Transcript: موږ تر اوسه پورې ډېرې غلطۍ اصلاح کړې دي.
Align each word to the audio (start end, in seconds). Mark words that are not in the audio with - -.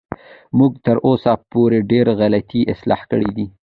موږ 0.57 0.71
تر 0.85 0.97
اوسه 1.07 1.31
پورې 1.51 1.79
ډېرې 1.91 2.13
غلطۍ 2.19 2.61
اصلاح 2.73 3.01
کړې 3.11 3.29
دي. 3.37 3.45